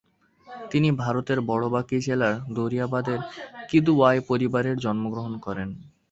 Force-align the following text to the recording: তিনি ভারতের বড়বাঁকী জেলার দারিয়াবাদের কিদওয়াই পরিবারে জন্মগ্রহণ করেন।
তিনি 0.71 0.89
ভারতের 1.01 1.39
বড়বাঁকী 1.49 1.97
জেলার 2.01 2.35
দারিয়াবাদের 2.55 3.19
কিদওয়াই 3.69 4.19
পরিবারে 4.29 4.71
জন্মগ্রহণ 4.83 5.33
করেন। 5.45 5.69